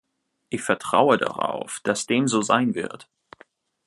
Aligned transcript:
Ich 0.49 0.63
vertraue 0.63 1.19
darauf, 1.19 1.79
dass 1.83 2.07
dem 2.07 2.27
so 2.27 2.41
sein 2.41 2.73
wird. 2.73 3.07